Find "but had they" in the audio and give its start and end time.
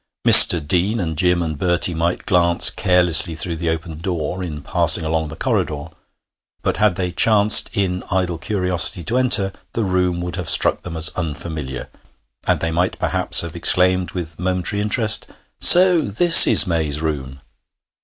6.63-7.11